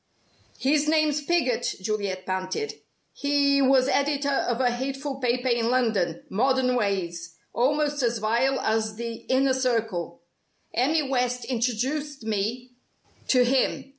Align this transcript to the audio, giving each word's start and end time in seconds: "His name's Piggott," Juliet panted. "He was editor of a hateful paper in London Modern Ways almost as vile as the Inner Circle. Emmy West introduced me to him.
"His 0.57 0.87
name's 0.87 1.21
Piggott," 1.21 1.75
Juliet 1.79 2.25
panted. 2.25 2.73
"He 3.13 3.61
was 3.61 3.87
editor 3.87 4.31
of 4.33 4.59
a 4.59 4.71
hateful 4.71 5.17
paper 5.19 5.47
in 5.47 5.69
London 5.69 6.23
Modern 6.27 6.73
Ways 6.75 7.35
almost 7.53 8.01
as 8.01 8.17
vile 8.17 8.59
as 8.61 8.95
the 8.95 9.13
Inner 9.29 9.53
Circle. 9.53 10.23
Emmy 10.73 11.03
West 11.07 11.45
introduced 11.45 12.23
me 12.23 12.71
to 13.27 13.45
him. 13.45 13.89